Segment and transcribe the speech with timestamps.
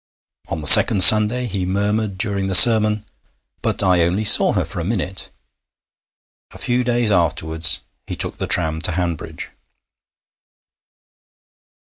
[0.47, 3.05] On the second Sunday he murmured during the sermon:
[3.61, 5.29] 'But I only saw her for a minute.'
[6.49, 9.51] A few days afterwards he took the tram to Hanbridge.